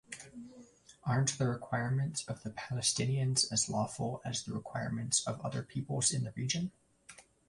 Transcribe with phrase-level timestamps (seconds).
[1.05, 6.23] Aren’t the requirements of the Palestinians as lawful as the requirements of other peoples in
[6.23, 6.71] the region?